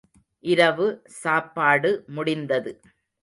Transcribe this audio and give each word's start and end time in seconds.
இரவு 0.43 0.87
சாப்பாடு 1.17 1.91
முடிந்தது. 2.09 2.73